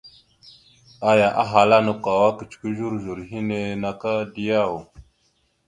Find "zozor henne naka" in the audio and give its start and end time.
2.77-4.11